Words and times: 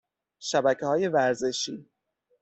شبکه 0.39 0.85
های 0.85 1.07
ورزشی 1.07 1.85